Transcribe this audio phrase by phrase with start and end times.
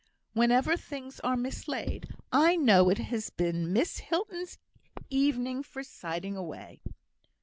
[0.33, 4.57] Whenever things are mislaid, I know it has been Miss Hilton's
[5.11, 6.81] evening for siding away!"